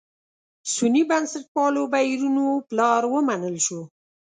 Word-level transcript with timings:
سني 0.73 1.01
بنسټپالو 1.09 1.81
بهیرونو 1.93 2.45
پلار 2.69 3.01
ومنل 3.13 3.55
شو. 3.65 3.81